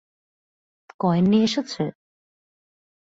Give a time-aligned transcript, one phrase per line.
[0.99, 1.83] Coin নিয়ে এসেছে?